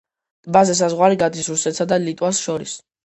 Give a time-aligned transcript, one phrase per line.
[0.47, 2.75] ტბაზე საზღვარი გადის რუსეთსა და ლიტვას შორის.